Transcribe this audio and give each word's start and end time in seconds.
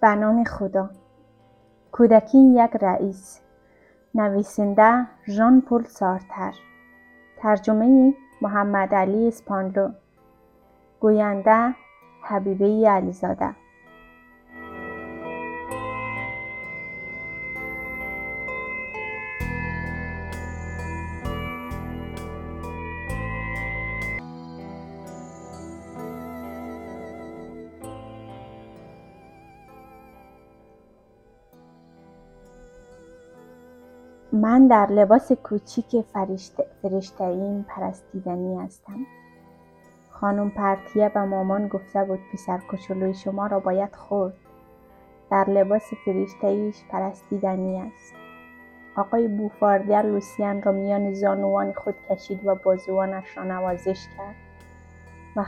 به 0.00 0.14
نام 0.14 0.44
خدا. 0.44 0.90
کودکی 1.92 2.38
یک 2.38 2.76
رئیس. 2.82 3.40
نویسنده 4.14 5.06
ژان 5.28 5.60
پل 5.60 5.82
سارتر. 5.82 6.54
ترجمه 7.36 8.14
محمد 8.42 8.94
علی 8.94 9.28
اسپانلو. 9.28 9.90
گوینده 11.00 11.74
حبیبه 12.22 12.88
علیزاده. 12.90 13.59
من 34.40 34.66
در 34.66 34.86
لباس 34.86 35.32
کوچیک 35.32 36.04
فرشته‌ایم 36.82 37.62
پرستیدنی 37.68 38.58
هستم. 38.58 39.06
خانم 40.10 40.50
پرتیه 40.50 41.08
به 41.08 41.24
مامان 41.24 41.68
گفته 41.68 42.04
بود 42.04 42.18
پسر 42.32 42.58
کوچولوی 42.58 43.14
شما 43.14 43.46
را 43.46 43.60
باید 43.60 43.94
خورد. 43.94 44.34
در 45.30 45.50
لباس 45.50 45.90
فرشته‌ایش 46.04 46.84
پرستیدنی 46.90 47.80
است. 47.80 48.14
آقای 48.96 49.28
بوفاردر 49.28 50.02
لوسیان 50.02 50.62
را 50.62 50.72
میان 50.72 51.14
زانوان 51.14 51.72
خود 51.72 51.94
کشید 52.10 52.46
و 52.46 52.54
بازوانش 52.54 53.36
را 53.36 53.44
نوازش 53.44 54.06
کرد. 54.16 54.36
و, 55.36 55.44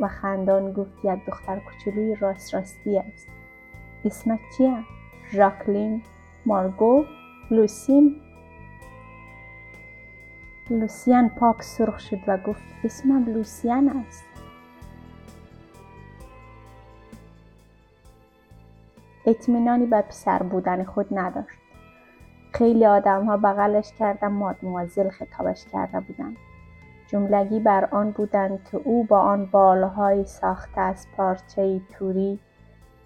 و 0.00 0.08
خندان 0.08 0.72
گفت 0.72 1.04
یک 1.04 1.26
دختر 1.26 1.60
کوچولوی 1.60 2.14
راست 2.14 2.54
راستی 2.54 2.98
است. 2.98 3.28
اسمت 4.04 4.40
چیه؟ 4.58 4.84
ژاکلین 5.32 6.02
مارگو 6.46 7.04
لوسین 7.50 8.20
لوسیان 10.70 11.28
پاک 11.28 11.62
سرخ 11.62 11.98
شد 11.98 12.18
و 12.26 12.38
گفت 12.38 12.62
اسمم 12.84 13.24
لوسیان 13.24 13.88
است. 13.88 14.24
اطمینانی 19.26 19.86
به 19.86 20.00
پسر 20.00 20.42
بودن 20.42 20.84
خود 20.84 21.18
نداشت. 21.18 21.58
خیلی 22.52 22.86
آدم 22.86 23.24
ها 23.24 23.36
بغلش 23.36 23.92
کردن 23.98 24.28
مادموازل 24.28 25.08
خطابش 25.08 25.64
کرده 25.72 26.00
بودند 26.00 26.36
جملگی 27.06 27.60
بر 27.60 27.84
آن 27.84 28.10
بودند 28.10 28.64
که 28.70 28.76
او 28.76 29.04
با 29.04 29.20
آن 29.20 29.46
بالهای 29.46 30.24
ساخته 30.24 30.80
از 30.80 31.06
پارچه 31.16 31.80
توری 31.90 32.38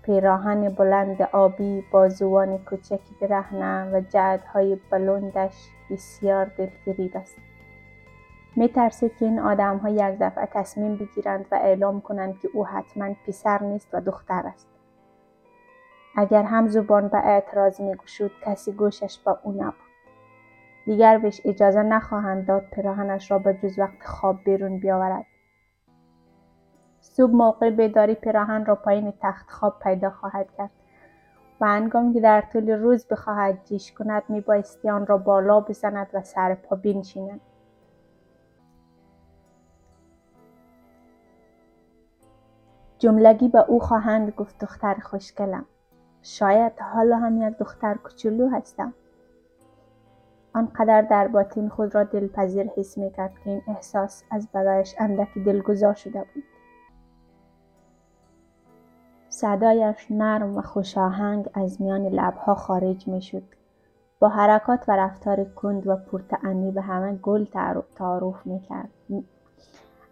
پیراهن 0.03 0.69
بلند 0.69 1.23
آبی 1.23 1.85
بازوان 1.93 2.59
کوچک 2.59 3.01
برهنه 3.21 3.91
و 3.93 4.01
جعدهای 4.01 4.79
بلندش 4.91 5.55
بسیار 5.91 6.45
دلفریب 6.45 7.17
است. 7.17 7.50
میترسید 8.61 9.17
که 9.17 9.25
این 9.25 9.39
آدمها 9.39 9.89
یک 9.89 10.19
دفعه 10.21 10.47
تصمیم 10.47 10.97
بگیرند 10.97 11.47
و 11.51 11.55
اعلام 11.55 12.01
کنند 12.01 12.39
که 12.39 12.49
او 12.55 12.67
حتما 12.67 13.15
پسر 13.27 13.63
نیست 13.63 13.89
و 13.93 14.01
دختر 14.01 14.47
است. 14.47 14.69
اگر 16.17 16.43
هم 16.43 16.69
زبان 16.69 17.09
به 17.09 17.19
اعتراض 17.19 17.81
میگشود 17.81 18.31
کسی 18.43 18.73
گوشش 18.73 19.19
به 19.19 19.37
او 19.43 19.53
نبود. 19.53 19.75
دیگر 20.87 21.19
بهش 21.19 21.41
اجازه 21.45 21.83
نخواهند 21.83 22.47
داد 22.47 22.63
پیراهنش 22.73 23.31
را 23.31 23.39
به 23.39 23.55
جز 23.63 23.79
وقت 23.79 24.03
خواب 24.05 24.37
بیرون 24.45 24.79
بیاورد. 24.79 25.27
صبح 27.01 27.33
موقع 27.33 27.71
بیداری 27.71 28.15
پیراهن 28.15 28.65
را 28.65 28.75
پایین 28.75 29.13
تخت 29.21 29.51
خواب 29.51 29.79
پیدا 29.79 30.11
خواهد 30.11 30.47
کرد 30.59 30.71
و 31.61 31.65
انگام 31.65 32.13
که 32.13 32.21
در 32.21 32.41
طول 32.53 32.71
روز 32.71 33.07
بخواهد 33.07 33.65
جیش 33.65 33.93
کند 33.93 34.23
میبایستی 34.29 34.91
آن 34.91 35.07
را 35.07 35.19
بالا 35.19 35.61
بزند 35.61 36.07
و 36.15 36.23
سر 36.23 36.55
پا 36.55 36.77
بنشیند. 36.77 37.41
جملگی 43.01 43.49
به 43.49 43.65
او 43.69 43.79
خواهند 43.79 44.31
گفت 44.31 44.59
دختر 44.59 44.95
خوشگلم. 44.95 45.65
شاید 46.23 46.73
حالا 46.81 47.17
هم 47.19 47.49
یک 47.49 47.59
دختر 47.59 47.95
کوچولو 47.95 48.49
هستم. 48.49 48.95
آنقدر 50.55 51.03
در 51.03 51.29
باطن 51.29 51.69
خود 51.69 51.95
را 51.95 52.05
دلپذیر 52.05 52.71
حس 52.77 52.99
می‌کرد 52.99 53.39
که 53.45 53.51
این 53.51 53.63
احساس 53.69 54.25
از 54.31 54.49
برایش 54.53 54.95
اندکی 54.99 55.41
دلگذار 55.41 55.95
شده 55.95 56.25
بود. 56.35 56.45
صدایش 59.29 60.07
نرم 60.11 60.57
و 60.57 60.63
خوشاهنگ 60.63 61.51
از 61.55 61.83
میان 61.83 62.07
لبها 62.07 62.55
خارج 62.55 63.09
می‌شد. 63.09 63.43
با 64.19 64.29
حرکات 64.29 64.85
و 64.89 64.93
رفتار 64.93 65.45
کند 65.45 65.87
و 65.87 65.97
پرتعنی 65.97 66.71
به 66.71 66.81
همه 66.81 67.13
گل 67.13 67.45
تعارف 67.95 68.47
می‌کرد. 68.47 68.91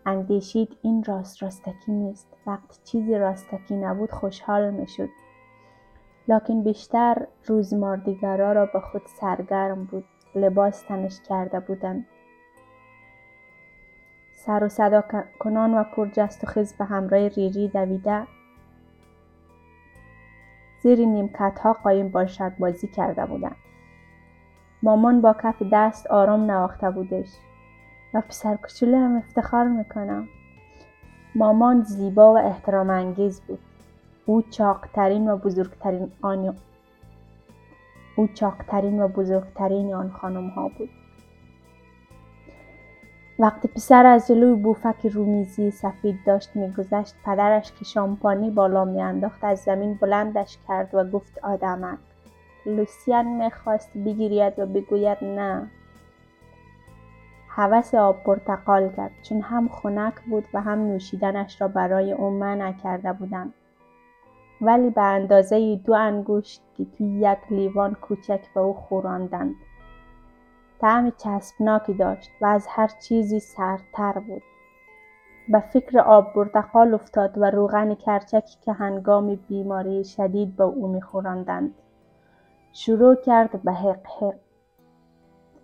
اندیشید 0.09 0.77
این 0.83 1.05
راست 1.05 1.43
راستکی 1.43 1.93
نیست. 1.93 2.37
وقتی 2.47 2.81
چیزی 2.85 3.19
راستکی 3.19 3.77
نبود 3.77 4.11
خوشحال 4.11 4.71
می‌شد. 4.71 5.09
لکن 6.29 6.63
بیشتر 6.63 7.27
روزماردیگرا 7.47 8.53
را 8.53 8.67
به 8.67 8.81
خود 8.81 9.03
سرگرم 9.07 9.85
بود. 9.85 10.05
لباس 10.35 10.83
تنش 10.83 11.21
کرده 11.21 11.61
بودند. 11.61 12.07
سر 14.37 14.65
و 14.65 14.69
صدا 14.69 15.05
کنان 15.39 15.75
و 15.75 15.85
پرجست 15.85 16.45
و 16.45 16.47
خیز 16.47 16.77
به 16.77 16.85
همراه 16.85 17.29
ریری 17.29 17.69
دویده. 17.69 18.27
زیر 20.83 20.99
نیمکت 20.99 21.59
ها 21.59 21.73
قایم 21.73 22.09
باشد 22.09 22.53
بازی 22.59 22.87
کرده 22.89 23.27
بودند. 23.27 23.57
مامان 24.83 25.21
با 25.21 25.37
کف 25.43 25.63
دست 25.73 26.07
آرام 26.07 26.51
نواخته 26.51 26.91
بودش. 26.91 27.29
و 28.15 28.21
پسر 28.21 28.57
کوچولو 28.57 28.97
هم 28.97 29.17
افتخار 29.17 29.69
می‌کنم. 29.69 30.29
مامان 31.35 31.83
زیبا 31.83 32.35
و 32.35 32.39
احترام 32.39 32.91
انگیز 32.91 33.41
بود. 33.41 33.59
او 34.27 34.43
چاقترین 34.43 35.31
و 35.31 35.37
بزرگترین 35.37 36.13
آن 36.23 36.57
او 38.17 38.27
چاقترین 38.27 39.03
و 39.03 39.09
بزرگترین 39.09 39.95
آن 39.95 40.11
خانم 40.11 40.49
ها 40.49 40.69
بود. 40.69 40.91
وقتی 43.39 43.69
پسر 43.69 44.07
از 44.07 44.29
جلوی 44.29 44.63
بوفک 44.63 45.07
رومیزی 45.07 45.71
سفید 45.71 46.19
داشت 46.27 46.57
میگذشت 46.57 47.15
پدرش 47.25 47.73
که 47.73 47.85
شامپانی 47.85 48.51
بالا 48.51 48.85
میانداخت 48.85 49.45
از 49.45 49.59
زمین 49.59 49.95
بلندش 49.95 50.59
کرد 50.69 50.95
و 50.95 51.05
گفت 51.05 51.39
آدمک 51.43 51.99
لوسیان 52.67 53.27
می‌خواست 53.27 53.91
بگیرید 53.95 54.59
و 54.59 54.67
بگوید 54.67 55.25
نه. 55.25 55.71
هوس 57.59 57.95
آب 57.95 58.23
پرتقال 58.23 58.89
کرد. 58.89 59.11
چون 59.23 59.41
هم 59.41 59.69
خنک 59.69 60.15
بود 60.31 60.45
و 60.55 60.61
هم 60.61 60.79
نوشیدنش 60.79 61.61
را 61.61 61.69
برای 61.69 62.13
او 62.13 62.31
منع 62.31 62.73
کرده 62.73 63.13
بودند. 63.13 63.55
ولی 64.61 64.91
به 64.91 65.03
اندازه 65.03 65.77
دو 65.77 65.93
انگشت 65.93 66.63
که 66.77 66.85
توی 66.85 67.07
یک 67.07 67.39
لیوان 67.51 67.95
کوچک 67.95 68.41
به 68.55 68.61
او 68.61 68.75
خوراندند 68.75 69.55
طعم 70.81 71.11
چسبناکی 71.11 71.95
داشت 71.95 72.31
و 72.41 72.47
از 72.47 72.67
هر 72.71 72.89
چیزی 72.89 73.41
سردتر 73.41 74.13
بود. 74.13 74.43
به 75.49 75.61
فکر 75.61 75.99
آب 75.99 76.33
پرتقال 76.33 76.95
افتاد 76.95 77.39
و 77.39 77.45
روغن 77.45 77.95
کرچکی 77.95 78.59
که 78.61 78.73
هنگام 78.73 79.35
بیماری 79.35 80.05
شدید 80.05 80.57
به 80.57 80.65
او 80.65 80.89
میخوراندند. 80.89 81.75
شروع 82.73 83.15
کرد 83.15 83.63
به 83.63 83.73
حق 83.73 84.07
حق. 84.21 84.48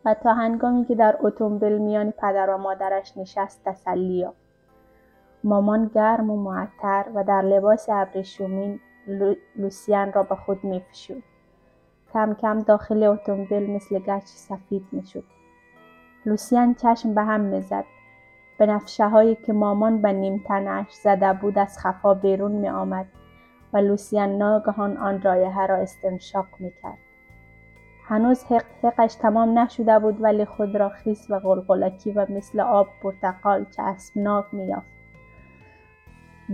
و 0.05 0.15
تا 0.15 0.35
هنگامی 0.35 0.85
که 0.85 0.95
در 0.95 1.17
اتومبیل 1.21 1.79
میان 1.79 2.11
پدر 2.11 2.51
و 2.51 2.59
مادرش 2.59 3.17
نشست 3.17 3.65
تسلی 3.65 4.15
یافت. 4.15 4.45
مامان 5.45 5.91
گرم 5.95 6.31
و 6.31 6.37
معطر 6.37 7.05
و 7.15 7.25
در 7.25 7.43
لباس 7.43 7.89
ابریشمین 7.89 8.81
لوسیان 9.57 10.13
را 10.13 10.23
به 10.23 10.35
خود 10.35 10.65
میفشود. 10.65 11.23
کم 12.13 12.35
کم 12.35 12.59
داخل 12.59 13.03
اتومبیل 13.03 13.71
مثل 13.71 13.99
گچ 13.99 14.25
سفید 14.25 14.87
می‌شد. 14.93 15.25
لوسیان 16.27 16.75
چشم 16.75 17.15
به 17.15 17.23
هم 17.23 17.41
می‌زد. 17.41 17.85
به 18.59 18.67
نفشه 18.67 19.09
هایی 19.09 19.35
که 19.35 19.53
مامان 19.53 20.03
به 20.03 20.13
نیم 20.13 20.45
تنش 20.47 20.93
زده 20.93 21.33
بود 21.33 21.59
از 21.59 21.79
خفا 21.79 22.15
بیرون 22.15 22.53
می 22.53 22.69
آمد 22.69 23.07
و 23.73 23.77
لوسیان 23.77 24.39
ناگهان 24.39 24.97
آن 24.97 25.23
رایحه 25.23 25.67
را 25.67 25.77
استنشاق 25.77 26.47
می 26.59 26.73
کرد. 26.83 26.99
هنوز 28.09 28.45
حق 28.45 28.65
حقش 28.83 29.15
تمام 29.15 29.59
نشده 29.59 29.99
بود 29.99 30.23
ولی 30.23 30.45
خود 30.45 30.77
را 30.77 30.89
خیس 30.89 31.31
و 31.31 31.41
غلغلکی 31.41 32.13
و 32.13 32.27
مثل 32.29 32.61
آب 32.61 32.87
پرتقال 33.03 33.65
چسبناک 33.65 34.45
میافت 34.53 34.95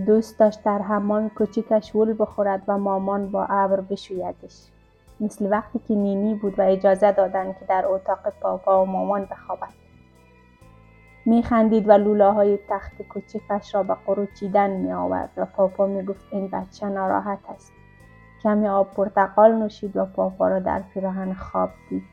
دوست 0.05 0.39
داشت 0.39 0.63
در 0.63 0.81
حمام 0.81 1.29
کوچیکش 1.29 1.95
ول 1.95 2.15
بخورد 2.19 2.63
و 2.67 2.77
مامان 2.77 3.31
با 3.31 3.45
ابر 3.45 3.81
بشویدش. 3.81 4.67
مثل 5.19 5.51
وقتی 5.51 5.79
که 5.79 5.95
نینی 5.95 6.35
بود 6.35 6.59
و 6.59 6.61
اجازه 6.61 7.11
دادند 7.11 7.57
که 7.59 7.65
در 7.65 7.85
اتاق 7.87 8.29
پاپا 8.41 8.83
و 8.83 8.85
مامان 8.85 9.25
بخوابد. 9.25 9.73
میخندید 11.25 11.89
و 11.89 11.91
لولاهای 11.91 12.59
تخت 12.69 13.01
کوچکش 13.01 13.75
را 13.75 13.83
به 13.83 13.95
قروچیدن 14.05 14.69
می 14.69 14.91
آورد 14.91 15.29
و 15.37 15.45
پاپا 15.45 15.85
می 15.85 16.03
گفت 16.03 16.25
این 16.31 16.47
بچه 16.47 16.89
ناراحت 16.89 17.39
است. 17.55 17.73
کمی 18.43 18.67
آب 18.67 18.93
پرتقال 18.93 19.51
نوشید 19.51 19.97
و 19.97 20.05
پاپا 20.05 20.47
را 20.47 20.59
در 20.59 20.81
پیراهن 20.93 21.33
خواب 21.33 21.69
دید. 21.89 22.03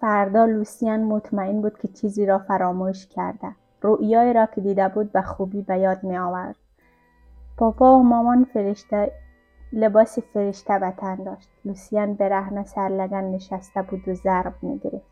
فردا 0.00 0.44
لوسیان 0.44 1.00
مطمئن 1.04 1.60
بود 1.60 1.78
که 1.78 1.88
چیزی 1.88 2.26
را 2.26 2.38
فراموش 2.38 3.06
کرده. 3.06 3.48
رؤیایی 3.82 4.32
را 4.32 4.46
که 4.46 4.60
دیده 4.60 4.88
بود 4.88 5.12
به 5.12 5.22
خوبی 5.22 5.62
به 5.62 5.78
یاد 5.78 6.04
می 6.04 6.18
آورد 6.18 6.56
پاپا 7.60 7.98
و 7.98 8.02
مامان 8.02 8.44
فرشته 8.44 9.12
لباس 9.72 10.18
فرشته 10.18 10.78
به 10.78 10.90
تن 10.90 11.16
داشت. 11.16 11.48
لوسیان 11.64 12.14
برهنه 12.14 12.64
سرلگن 12.64 13.24
نشسته 13.24 13.82
بود 13.82 14.08
و 14.08 14.14
ضرب 14.14 14.54
می‌گرفت. 14.62 15.10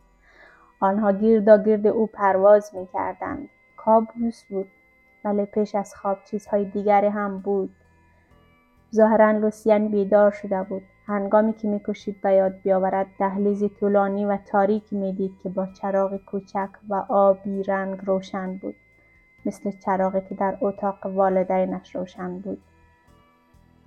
آنها 0.81 1.13
گردا 1.13 1.57
گرد 1.57 1.87
او 1.87 2.07
پرواز 2.07 2.75
می‌کردند. 2.75 3.49
کابوس 3.77 4.45
بود 4.51 4.67
ولی 5.25 5.45
پیش 5.45 5.75
از 5.75 5.95
خواب 5.95 6.19
چیزهای 6.25 6.65
دیگری 6.65 7.07
هم 7.07 7.39
بود. 7.39 7.71
ظاهرا 8.95 9.31
لوسیان 9.31 9.89
بیدار 9.89 10.31
شده 10.31 10.63
بود. 10.63 10.83
هنگامی 11.07 11.53
که 11.53 11.69
میکوشید 11.69 12.21
به 12.21 12.33
یاد 12.33 12.63
بیاورد 12.63 13.07
دهلیزی 13.19 13.69
طولانی 13.69 14.25
و 14.25 14.37
تاریکی 14.37 14.97
می‌دید 14.97 15.33
که 15.43 15.49
با 15.49 15.67
چراغ 15.67 16.17
کوچک 16.17 16.71
و 16.89 17.05
آبی 17.09 17.63
رنگ 17.63 17.99
روشن 18.07 18.57
بود. 18.57 18.75
مثل 19.47 19.71
چراغی 19.71 20.21
که 20.29 20.35
در 20.35 20.59
اتاق 20.61 21.07
والدینش 21.07 21.97
روشن 21.97 22.39
بود. 22.39 22.63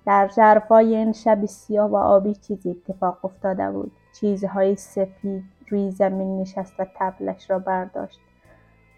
در 0.06 0.28
ژرفای 0.28 0.96
این 0.96 1.12
شب 1.12 1.46
سیاه 1.46 1.90
و 1.90 1.96
آبی 1.96 2.34
چیزی 2.34 2.70
اتفاق 2.70 3.24
افتاده 3.24 3.70
بود. 3.70 3.92
چیزهای 4.20 4.76
سپید 4.76 5.44
روی 5.68 5.90
زمین 5.90 6.40
نشست 6.40 6.80
و 6.80 6.86
تبلش 6.96 7.50
را 7.50 7.58
برداشت. 7.58 8.20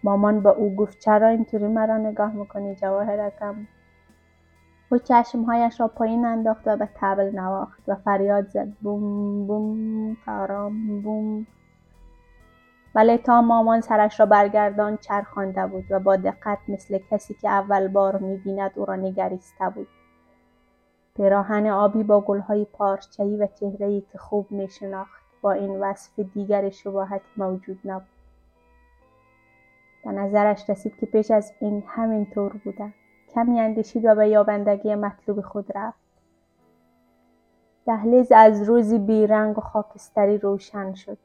مامان 0.03 0.43
به 0.43 0.49
او 0.49 0.75
گفت 0.75 0.99
چرا 0.99 1.27
اینطوری 1.27 1.67
مرا 1.67 1.97
نگاه 1.97 2.33
می‌کنی 2.33 2.75
جواهرکم 2.75 3.55
او 4.91 4.97
چشمهایش 4.97 5.79
را 5.79 5.87
پایین 5.87 6.25
انداخت 6.25 6.67
و 6.67 6.77
به 6.77 6.89
تبل 6.95 7.39
نواخت 7.39 7.83
و 7.87 7.95
فریاد 7.95 8.49
زد. 8.49 8.67
بوم 8.67 9.47
بوم 9.47 10.17
تارام 10.25 11.01
بوم. 11.01 11.47
ولی 12.95 13.17
تا 13.17 13.41
مامان 13.41 13.81
سرش 13.81 14.19
را 14.19 14.25
برگردان 14.25 14.97
چرخانده 14.97 15.67
بود 15.67 15.85
و 15.89 15.99
با 15.99 16.15
دقت 16.15 16.57
مثل 16.67 16.99
کسی 17.11 17.33
که 17.33 17.49
اول 17.49 17.87
بار 17.87 18.17
می‌بیند 18.17 18.71
او 18.75 18.85
را 18.85 18.95
نگریسته 18.95 19.69
بود. 19.69 19.87
پیراهن 21.15 21.67
آبی 21.67 22.03
با 22.03 22.21
گلهای 22.21 22.65
پارچه‌ای 22.65 23.37
و 23.37 23.47
چهره‌ای 23.47 24.01
که 24.01 24.17
خوب 24.17 24.51
میشناخت 24.51 25.23
با 25.41 25.51
این 25.51 25.79
وصف 25.79 26.19
دیگر 26.19 26.69
شباهت 26.69 27.21
موجود 27.37 27.79
نبود. 27.85 28.07
به 30.03 30.11
نظرش 30.11 30.69
رسید 30.69 30.95
که 30.95 31.05
پیش 31.05 31.31
از 31.31 31.53
این 31.59 31.83
همین 31.87 32.25
طور 32.25 32.53
بوده. 32.65 32.93
کمی 33.29 33.59
اندیشید 33.59 34.05
و 34.05 34.15
به 34.15 34.29
یابندگی 34.29 34.95
مطلوب 34.95 35.41
خود 35.41 35.77
رفت. 35.77 35.99
دهلیز 37.85 38.31
از 38.31 38.61
روزی 38.61 38.99
بیرنگ 38.99 39.57
و 39.57 39.61
خاکستری 39.61 40.37
روشن 40.37 40.93
شد. 40.93 41.17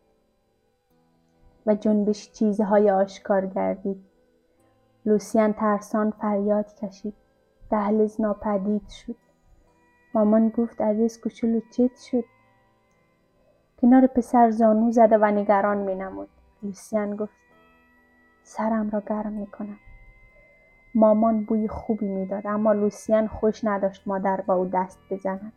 و 1.70 1.74
جنبش 1.74 2.32
چیزهای 2.32 2.90
آشکار 2.90 3.46
گردید. 3.46 4.04
لوسیان 5.06 5.52
ترسان 5.52 6.10
فریاد 6.10 6.74
کشید. 6.74 7.14
دهلیز 7.70 8.20
ناپدید 8.20 8.88
شد. 8.88 9.16
مامان 10.14 10.48
گفت 10.48 10.80
عزیز 10.80 11.20
کوچولو 11.20 11.60
چیت 11.70 11.96
شد؟ 11.96 12.24
کنار 13.80 14.06
پسر 14.06 14.50
زانو 14.50 14.92
زده 14.92 15.18
و 15.18 15.24
نگران 15.24 15.78
می 15.78 15.94
نمود. 15.94 16.28
لوسیان 16.62 17.16
گفت 17.16 17.32
سرم 18.42 18.90
را 18.90 19.00
گرم 19.00 19.32
می 19.32 19.46
کنم. 19.46 19.78
مامان 20.94 21.44
بوی 21.44 21.68
خوبی 21.68 22.08
می‌داد 22.08 22.46
اما 22.46 22.72
لوسیان 22.72 23.26
خوش 23.26 23.64
نداشت 23.64 24.08
مادر 24.08 24.40
با 24.40 24.54
او 24.54 24.66
دست 24.66 24.98
بزند. 25.10 25.52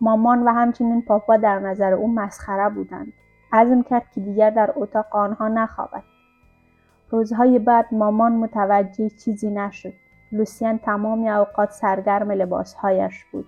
مامان 0.00 0.42
و 0.42 0.52
همچنین 0.52 1.02
پاپا 1.02 1.36
در 1.36 1.58
نظر 1.58 1.92
او 1.92 2.14
مسخره 2.14 2.68
بودند. 2.68 3.12
عزم 3.52 3.82
کرد 3.82 4.10
که 4.14 4.20
دیگر 4.20 4.50
در 4.50 4.72
اتاق 4.76 5.16
آنها 5.16 5.48
نخوابد. 5.48 6.02
روزهای 7.10 7.58
بعد 7.58 7.86
مامان 7.92 8.32
متوجه 8.32 9.08
چیزی 9.08 9.50
نشد. 9.50 9.92
لوسیان 10.32 10.78
تمام 10.78 11.26
اوقات 11.26 11.70
سرگرم 11.70 12.30
لباسهایش 12.30 13.24
بود. 13.24 13.46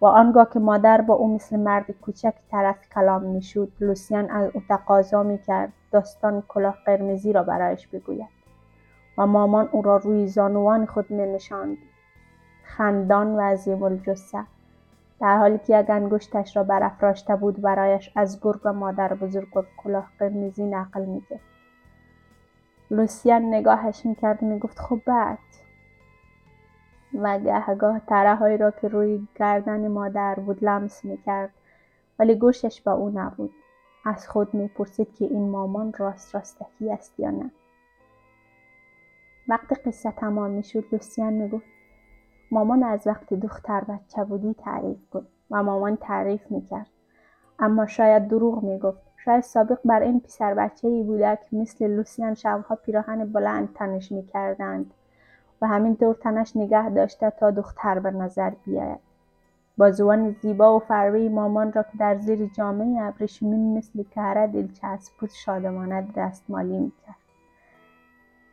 و 0.00 0.06
آنگاه 0.06 0.50
که 0.52 0.58
مادر 0.58 1.00
با 1.00 1.14
او 1.14 1.34
مثل 1.34 1.56
مرد 1.56 1.90
کوچک 1.90 2.34
طرف 2.50 2.88
کلام 2.94 3.22
می‌شد 3.22 3.72
لوسیان 3.80 4.30
از 4.30 4.50
او 4.54 4.62
تقاضا 4.68 5.22
می‌کرد 5.22 5.72
داستان 5.92 6.42
کلاه 6.48 6.76
قرمزی 6.86 7.32
را 7.32 7.42
برایش 7.42 7.88
بگوید. 7.88 8.28
و 9.18 9.26
مامان 9.26 9.68
او 9.72 9.82
را 9.82 9.96
روی 9.96 10.26
زانوان 10.26 10.86
خود 10.86 11.12
نشاند. 11.12 11.76
خندان 12.64 13.36
و 13.36 13.40
عظیم 13.40 13.84
در 15.20 15.36
حالی 15.38 15.58
که 15.58 15.80
یک 15.80 15.90
انگشتش 15.90 16.56
را 16.56 16.62
برافراشته 16.62 17.36
بود 17.36 17.60
برایش 17.60 18.12
از 18.16 18.40
گرگ 18.40 18.60
و 18.64 18.72
مادر 18.72 19.14
بزرگ 19.14 19.56
و 19.56 19.62
کلاه 19.76 20.10
قرمزی 20.18 20.64
نقل 20.64 21.04
می‌کرد. 21.04 21.40
لوسیان 22.90 23.54
نگاهش 23.54 24.06
می‌کرد 24.06 24.42
می‌گفت 24.42 24.78
خب 24.78 25.00
بعد؟ 25.06 25.38
و 27.14 27.38
گهگاه 27.38 28.00
ترههایی 28.00 28.56
را 28.56 28.70
که 28.70 28.88
روی 28.88 29.28
گردن 29.34 29.88
مادر 29.88 30.34
بود 30.34 30.64
لمس 30.64 31.04
می‌کرد 31.04 31.50
ولی 32.18 32.34
گوشش 32.34 32.80
با 32.80 32.92
او 32.92 33.10
نبود. 33.14 33.54
از 34.04 34.28
خود 34.28 34.54
می‌پرسید 34.54 35.14
که 35.14 35.24
این 35.24 35.50
مامان 35.50 35.92
راست 35.98 36.34
راستکی 36.34 36.92
است 36.92 37.20
یا 37.20 37.30
نه. 37.30 37.50
وقتی 39.48 39.74
قصه 39.74 40.10
تمام 40.10 40.50
می‌شد 40.50 40.84
لوسیان 40.92 41.32
می‌گفت 41.32 41.75
مامان 42.50 42.82
از 42.82 43.06
وقتی 43.06 43.36
دختر 43.36 43.80
بچه 43.80 44.24
بودی 44.24 44.54
تعریف 44.54 45.10
کن. 45.10 45.26
و 45.50 45.62
مامان 45.62 45.96
تعریف 45.96 46.50
می‌کرد. 46.50 46.86
اما 47.58 47.86
شاید 47.86 48.28
دروغ 48.28 48.62
می‌گفت. 48.64 49.02
شاید 49.16 49.42
سابق 49.42 49.78
بر 49.84 50.00
این 50.00 50.20
پسر 50.20 50.54
بچه 50.54 50.88
ای 50.88 51.02
بوده 51.02 51.38
که 51.50 51.56
مثل 51.56 51.86
لوسیان 51.86 52.34
شبها 52.34 52.74
پیراهن 52.74 53.32
بلند 53.32 53.74
تنش 53.74 54.12
می‌کردند 54.12 54.94
و 55.62 55.66
همینطور 55.66 56.14
تنش 56.14 56.56
نگه 56.56 56.90
داشته 56.90 57.30
تا 57.30 57.50
دختر 57.50 57.98
به 57.98 58.10
نظر 58.10 58.50
بیاید. 58.64 58.98
بازوان 59.78 60.36
زیبا 60.42 60.76
و 60.76 60.78
فروی 60.78 61.28
مامان 61.28 61.72
را 61.72 61.82
که 61.82 61.98
در 61.98 62.18
زیر 62.18 62.46
جامعه 62.46 63.02
ابریشمین 63.02 63.78
مثل 63.78 64.02
کهره 64.02 64.46
دلچسب 64.46 65.12
بود 65.20 65.30
شادمانه 65.30 66.08
دستمالی 66.16 66.78
می‌کرد. 66.78 67.16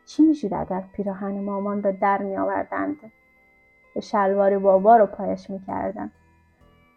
چی 0.06 0.22
می‌شد 0.22 0.54
اگر 0.54 0.84
پیراهن 0.92 1.40
مامان 1.40 1.82
را 1.82 1.90
در 1.90 2.22
می 2.22 2.36
شلوار 4.00 4.58
بابا 4.58 4.96
رو 4.96 5.06
پایش 5.06 5.50
می‌کردند 5.50 6.12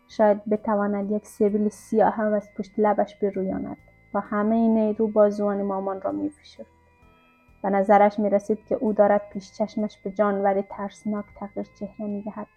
شاید 0.08 0.46
بتواند 0.46 1.12
یک 1.12 1.26
سبیل 1.26 1.70
سیاه 1.70 2.14
هم 2.14 2.34
از 2.34 2.50
پشت 2.58 2.72
لبش 2.78 3.16
برویاند 3.16 3.78
و 4.14 4.20
همه 4.20 4.56
نیرو 4.56 5.08
بازوان 5.08 5.62
مامان 5.62 6.02
را 6.02 6.12
میفشرد 6.12 6.66
به 7.64 7.70
نظرش 7.70 8.20
می 8.20 8.30
رسید 8.30 8.66
که 8.66 8.76
او 8.76 8.94
دارد 8.94 9.22
پیش 9.34 9.52
چشمش 9.52 9.98
به 10.04 10.12
جانوری 10.12 10.62
ترسناک 10.62 11.26
تغییر 11.40 11.68
چهره 11.80 12.08
می 12.08 12.22
دهد. 12.22 12.48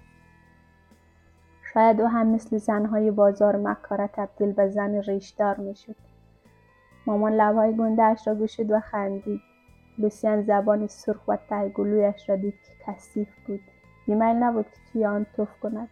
شاید 1.74 2.00
او 2.00 2.06
هم 2.06 2.26
مثل 2.26 2.56
زنهای 2.56 3.10
بازار 3.10 3.56
مکاره 3.56 4.06
تبدیل 4.06 4.52
به 4.52 4.68
زن 4.68 4.94
ریشدار 4.94 5.56
می 5.56 5.74
شد. 5.74 5.96
مامان 7.06 7.32
لبهای 7.32 7.76
گندهاش 7.76 8.28
را 8.28 8.34
گشود 8.34 8.70
و 8.70 8.80
خندید. 8.80 9.40
لوسیان 9.98 10.42
زبان 10.42 10.86
سرخ 10.86 11.28
و 11.28 11.36
تهگلویش 11.36 12.28
را 12.28 12.36
دید 12.36 12.54
که 12.54 12.72
کثیف 12.86 13.28
بود 13.46 13.60
بیمیل 14.06 14.36
نبود 14.36 14.64
که 14.64 14.92
توی 14.92 15.06
آن 15.06 15.26
توف 15.36 15.60
کند. 15.60 15.88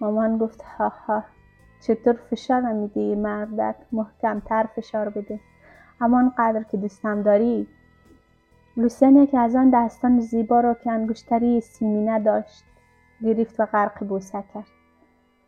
مامان 0.00 0.38
گفت 0.38 0.62
ها 0.62 0.88
ها 0.88 1.24
چطور 1.80 2.14
فشار 2.30 2.60
نمیدی؟ 2.60 3.14
مردک 3.14 3.76
محکمتر 3.92 4.66
فشار 4.76 5.08
بده. 5.08 5.40
همانقدر 6.00 6.62
که 6.62 6.76
دوستم 6.76 7.22
داری. 7.22 7.66
لوسیان 8.76 9.16
یکی 9.16 9.36
از 9.36 9.56
آن 9.56 9.70
دستان 9.70 10.20
زیبا 10.20 10.60
را 10.60 10.74
که 10.74 10.90
انگشتری 10.90 11.60
سیمینه 11.60 12.20
داشت 12.20 12.64
گرفت 13.22 13.60
و 13.60 13.66
غرق 13.66 14.04
بوسه 14.04 14.44
کرد. 14.54 14.66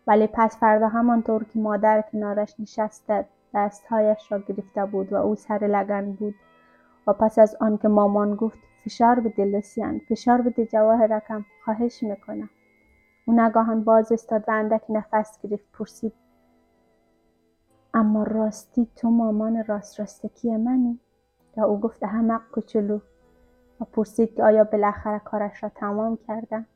ولی 0.06 0.26
پس 0.26 0.58
فردا 0.58 0.88
همانطور 0.88 1.44
که 1.44 1.58
مادر 1.58 2.04
کنارش 2.12 2.54
نشسته 2.58 3.24
دستهایش 3.54 4.32
را 4.32 4.38
گرفته 4.38 4.84
بود 4.84 5.12
و 5.12 5.16
او 5.16 5.34
سر 5.34 5.58
لگن 5.58 6.12
بود. 6.12 6.34
و 7.06 7.12
پس 7.12 7.38
از 7.38 7.56
آنکه 7.60 7.88
مامان 7.88 8.34
گفت 8.34 8.58
فشار 8.84 9.20
بده 9.20 9.44
لوسیان 9.44 9.98
فشار 9.98 10.42
بده 10.42 10.66
جواهرکم 10.66 11.44
خواهش 11.64 12.02
می‌کنم. 12.02 12.50
او 13.26 13.40
نگاهان 13.40 13.84
باز 13.84 14.12
استاد 14.12 14.44
و 14.48 14.50
اندک 14.50 14.82
نفس 14.88 15.38
گرفت 15.42 15.64
پرسید 15.72 16.12
اما 17.94 18.22
راستی 18.22 18.88
تو 18.96 19.10
مامان 19.10 19.64
راست 19.64 20.00
راستکی 20.00 20.56
منی؟ 20.56 21.00
یا 21.56 21.64
او 21.64 21.80
گفت 21.80 22.02
احمق 22.02 22.40
کوچولو. 22.52 23.00
و 23.80 23.84
پرسید 23.84 24.34
که 24.34 24.44
آیا 24.44 24.64
بالاخره 24.64 25.18
کارش 25.18 25.62
را 25.62 25.68
تمام 25.68 26.18
کردم؟ 26.28 26.66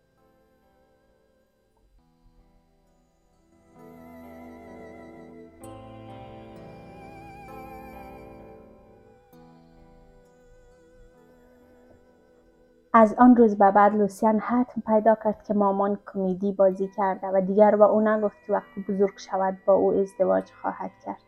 از 12.92 13.14
آن 13.18 13.36
روز 13.36 13.58
به 13.58 13.70
بعد 13.70 13.94
لوسیان 13.94 14.38
حتم 14.38 14.82
پیدا 14.86 15.14
کرد 15.24 15.42
که 15.42 15.54
مامان 15.54 15.98
کمدی 16.12 16.52
بازی 16.52 16.88
کرده 16.88 17.26
و 17.26 17.40
دیگر 17.40 17.76
با 17.76 17.86
او 17.86 18.00
نگفت 18.00 18.36
که 18.46 18.52
وقتی 18.52 18.80
بزرگ 18.88 19.18
شود 19.18 19.58
با 19.66 19.72
او 19.72 19.92
ازدواج 19.92 20.50
خواهد 20.52 20.90
کرد. 21.04 21.22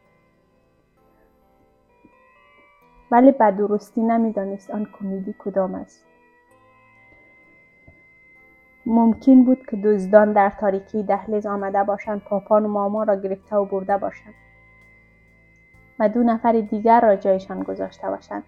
ولی 3.11 3.33
به 3.33 3.51
درستی 3.51 4.03
نمی‌دانست 4.03 4.71
آن 4.71 4.87
کمدی 4.99 5.35
کدام 5.39 5.75
است. 5.75 6.05
ممکن 8.87 9.45
بود 9.45 9.67
که 9.67 9.77
دزدان 9.77 10.33
در 10.33 10.53
تاریکی 10.61 11.03
دهلیز 11.03 11.47
آمده 11.47 11.85
باشند 11.85 12.21
پاپان 12.25 12.65
و 12.65 12.69
ماما 12.69 13.03
را 13.03 13.15
گرفته 13.15 13.57
و 13.57 13.65
برده 13.65 13.99
باشند 13.99 14.35
و 15.99 16.09
دو 16.09 16.23
نفر 16.23 16.53
دیگر 16.53 17.01
را 17.01 17.17
جایشان 17.17 17.63
گذاشته 17.63 18.11
باشند. 18.11 18.43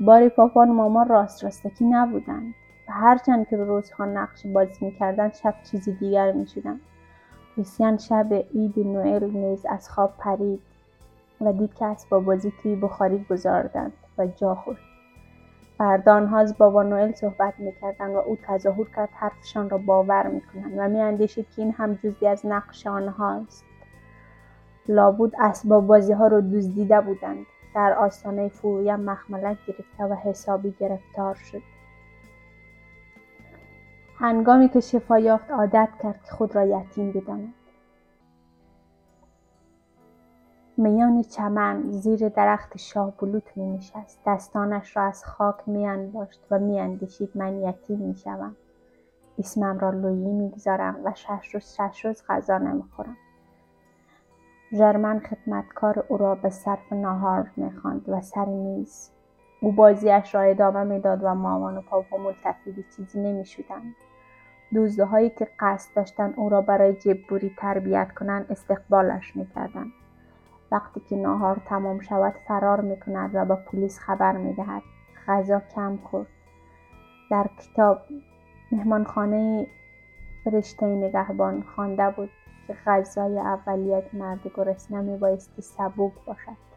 باری 0.00 0.28
پاپان 0.28 0.68
و 0.68 0.72
ماما 0.72 1.02
راست 1.02 1.44
راستکی 1.44 1.84
نبودند 1.84 2.54
و 2.88 2.92
هرچند 2.92 3.48
که 3.48 3.56
روزها 3.56 4.04
نقش 4.04 4.46
بازی 4.46 4.84
می‌کردند 4.84 5.34
شب 5.34 5.54
چیزی 5.70 5.92
دیگر 5.92 6.32
می‌شدند 6.32 6.80
لوسیان 7.56 7.98
شب 7.98 8.32
عید 8.54 8.78
نوئل 8.78 9.30
نیز 9.30 9.66
از 9.66 9.90
خواب 9.90 10.14
پرید 10.18 10.60
و 11.40 11.52
دید 11.52 11.74
که 11.74 11.84
اسباب 11.84 12.24
بازی 12.24 12.52
توی 12.62 12.76
بخاری 12.76 13.26
گذاردند 13.30 13.92
و 14.18 14.26
جا 14.26 14.54
خورد. 14.54 14.78
فردا 15.78 16.14
آنها 16.14 16.38
از 16.38 16.58
بابا 16.58 16.82
نوئل 16.82 17.12
صحبت 17.12 17.54
می‌کردند 17.58 18.14
و 18.14 18.18
او 18.18 18.38
تظاهر 18.46 18.84
کرد 18.96 19.08
حرفشان 19.12 19.70
را 19.70 19.78
باور 19.78 20.26
می‌کنند 20.26 20.72
و 20.76 20.88
میاندیشید 20.88 21.46
که 21.56 21.62
این 21.62 21.72
هم 21.72 21.94
جزی 21.94 22.26
از 22.26 22.46
نقش 22.46 22.86
آنهاست. 22.86 23.64
لابد 24.88 25.32
اسباب 25.40 25.86
بازی 25.86 26.12
ها 26.12 26.26
را 26.26 26.40
دزدیده 26.40 27.00
بودند. 27.00 27.46
در 27.74 27.92
آستانه 27.92 28.48
فرویم 28.48 29.00
مخملک 29.00 29.58
گرفته 29.66 30.04
و 30.04 30.14
حسابی 30.14 30.74
گرفتار 30.80 31.34
شد. 31.34 31.62
هنگامی 34.18 34.68
که 34.68 34.80
شفا 34.80 35.18
یافت 35.18 35.50
عادت 35.50 35.88
کرد 36.02 36.22
که 36.22 36.30
خود 36.32 36.56
را 36.56 36.64
یتیم 36.64 37.12
بداند. 37.12 37.54
میان 40.76 41.22
چمن 41.22 41.90
زیر 41.90 42.28
درخت 42.28 42.76
شاه 42.76 43.12
بلوط 43.16 43.56
می 43.56 43.76
نشست 43.76 44.20
دستانش 44.26 44.96
را 44.96 45.02
از 45.02 45.24
خاک 45.24 45.68
می 45.68 45.86
انباشت 45.86 46.46
و 46.50 46.58
می 46.58 46.80
اندیشید 46.80 47.30
من 47.34 47.62
یتیم 47.62 47.98
می 47.98 48.14
شوم 48.14 48.56
اسمم 49.38 49.78
را 49.78 49.90
لویی 49.90 50.32
می‌گذارم 50.32 50.96
و 51.04 51.12
شش 51.14 51.54
روز 51.54 51.74
شش 51.74 52.04
روز 52.04 52.22
غذا 52.28 52.58
نمی‌خورم. 52.58 53.16
ژرمن 54.72 55.20
خدمتکار 55.20 56.04
او 56.08 56.16
را 56.16 56.34
به 56.34 56.50
صرف 56.50 56.92
ناهار 56.92 57.50
می‌خواند 57.56 58.08
و 58.08 58.20
سر 58.20 58.44
میز. 58.44 59.10
او 59.60 59.72
بازیش 59.72 60.34
را 60.34 60.40
ادامه 60.40 60.84
می‌داد 60.84 61.20
و 61.22 61.34
مامان 61.34 61.76
و 61.76 61.80
پاپا 61.80 62.16
ملتفی 62.16 62.84
چیزی 62.96 63.20
نمی‌شدند. 63.20 63.94
دوزدهایی 64.74 65.30
که 65.30 65.48
قصد 65.60 65.96
داشتند 65.96 66.34
او 66.36 66.48
را 66.48 66.60
برای 66.60 66.92
جبوری 66.92 67.54
تربیت 67.58 68.12
کنند 68.12 68.46
استقبالش 68.50 69.36
می‌کردند. 69.36 69.92
وقتی 70.72 71.00
که 71.00 71.16
ناهار 71.16 71.62
تمام 71.66 72.00
شود 72.00 72.34
فرار 72.48 72.80
می‌کند 72.80 73.30
و 73.34 73.44
به 73.44 73.54
پلیس 73.54 73.98
خبر 73.98 74.32
می‌دهد. 74.36 74.82
غذا 75.28 75.62
کم 75.74 75.96
خورد. 75.96 76.26
در 77.30 77.46
کتاب 77.58 77.98
مهمانخانه 78.72 79.66
فرشته 80.44 80.86
نگهبان 80.86 81.62
خوانده 81.62 82.10
بود. 82.10 82.30
که 82.66 82.76
غذای 82.86 83.38
اولیت 83.38 84.14
مرد 84.14 84.50
گرسنه 84.56 85.00
میبایستی 85.00 85.62
سبوک 85.62 86.12
باشد. 86.26 86.72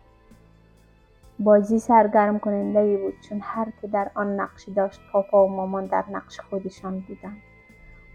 بازی 1.39 1.80
سرگرم 1.80 2.39
کننده 2.39 2.80
ای 2.80 2.98
بود 2.98 3.13
چون 3.30 3.39
هر 3.44 3.68
که 3.82 3.88
در 3.88 4.12
آن 4.15 4.39
نقشی 4.39 4.74
داشت 4.74 5.00
پاپا 5.12 5.46
و 5.46 5.50
مامان 5.50 5.86
در 5.86 6.04
نقش 6.12 6.39
خودشان 6.39 7.00
بودند. 7.00 7.38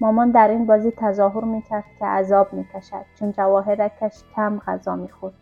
مامان 0.01 0.31
در 0.31 0.49
این 0.49 0.67
بازی 0.67 0.93
تظاهر 0.97 1.45
می‌کرد 1.45 1.85
که 1.99 2.07
عذاب 2.07 2.53
می‌کشد 2.53 3.05
چون 3.15 3.33
جواهرکش 3.33 4.25
کم 4.37 4.59
غذا 4.59 4.97
می‌خورد. 4.97 5.35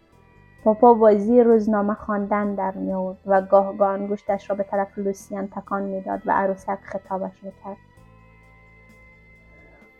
پاپا 0.64 0.94
بازی 0.94 1.42
روزنامه 1.42 1.94
خواندن 1.94 2.54
در 2.54 2.70
میآورد 2.70 3.18
و 3.26 3.42
گاه 3.42 3.76
گاه 3.76 3.90
انگشتش 3.90 4.50
را 4.50 4.56
به 4.56 4.62
طرف 4.62 4.98
لوسیان 4.98 5.48
تکان 5.48 5.82
می‌داد 5.82 6.22
و 6.26 6.32
عروسک 6.32 6.78
خطابش 6.82 7.44
می‌کرد. 7.44 7.76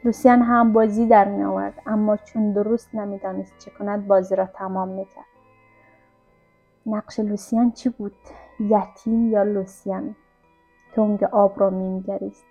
لوسیان 0.04 0.42
هم 0.42 0.72
بازی 0.72 1.06
در 1.06 1.28
می 1.28 1.42
آورد 1.42 1.82
اما 1.86 2.16
چون 2.16 2.52
درست 2.52 2.94
نمی‌دانست 2.94 3.58
چه 3.58 3.70
کند 3.70 4.06
بازی 4.06 4.36
را 4.36 4.46
تمام 4.46 4.88
می‌کرد. 4.88 5.24
نقش 6.86 7.20
لوسیان 7.20 7.70
چی 7.72 7.88
بود؟ 7.88 8.14
یتیم 8.60 9.30
یا 9.30 9.42
لوسیان؟ 9.42 10.14
تنگ 10.94 11.24
آب 11.24 11.60
را 11.60 11.70
مینگریست 11.70 12.44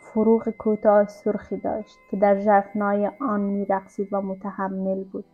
فروغ 0.00 0.48
کوتاه 0.48 1.08
سرخی 1.08 1.56
داشت 1.56 1.98
که 2.10 2.16
در 2.16 2.40
ژرفنای 2.40 3.10
آن 3.20 3.40
میرقصید 3.40 4.08
و 4.12 4.20
متحمل 4.20 5.04
بود. 5.04 5.24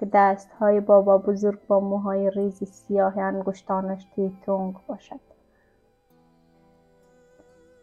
که 0.00 0.06
دستهای 0.06 0.80
بابا 0.80 1.18
بزرگ 1.18 1.58
با 1.66 1.80
موهای 1.80 2.30
ریز 2.30 2.64
سیاه 2.64 3.18
انگشتانش 3.18 4.06
توی 4.14 4.32
تنگ 4.46 4.74
باشد. 4.86 5.29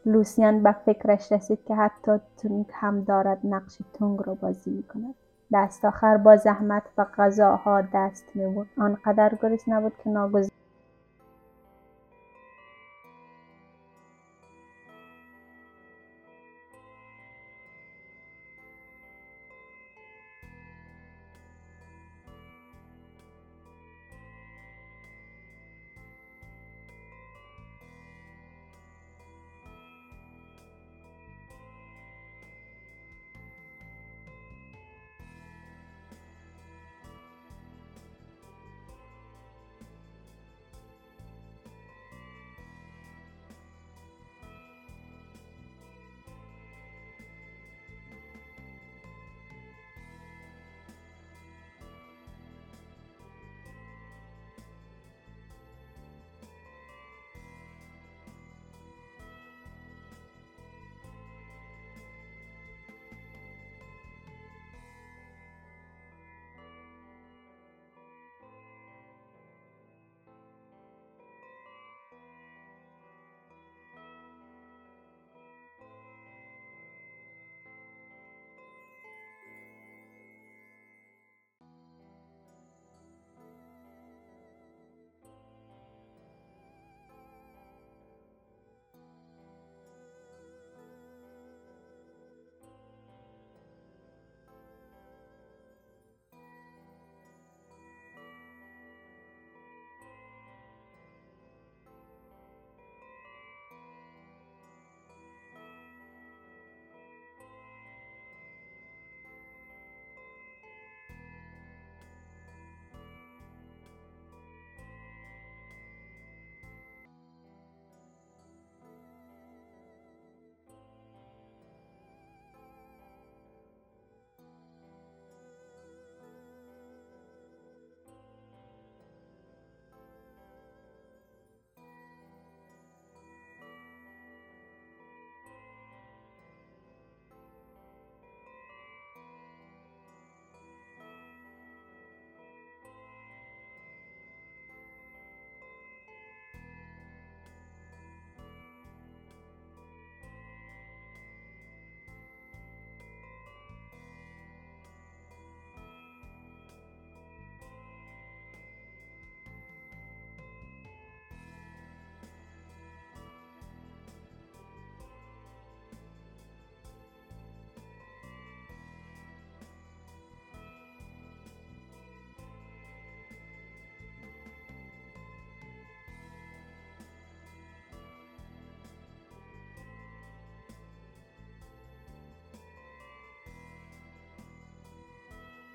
لوسیان 0.08 0.64
به 0.64 0.72
فکرش 0.72 1.32
رسید 1.32 1.60
که 1.66 1.76
حتی 1.76 2.12
تونگ 2.38 2.66
هم 2.74 3.04
دارد 3.04 3.40
نقش 3.44 3.78
تونگ 3.94 4.20
را 4.26 4.34
بازی 4.36 4.72
می 4.72 4.84
کند. 4.84 5.16
دست 5.54 5.86
آخر 5.86 6.18
با 6.18 6.36
زحمت 6.36 6.84
به 6.96 7.04
غذاها 7.04 7.82
دست 7.94 8.26
می 8.36 8.46
بود. 8.54 8.68
آنقدر 8.78 9.38
گرسنه 9.42 9.82
بود 9.82 9.94
که 10.04 10.10
ناگزیر 10.10 10.57